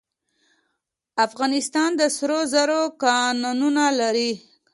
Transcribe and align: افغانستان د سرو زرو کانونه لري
افغانستان 1.25 1.89
د 1.99 2.01
سرو 2.17 2.39
زرو 2.53 2.81
کانونه 3.03 3.85
لري 3.99 4.31